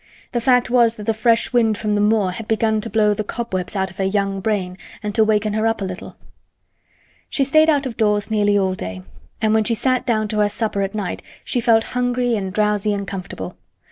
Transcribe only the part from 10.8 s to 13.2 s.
at night she felt hungry and drowsy and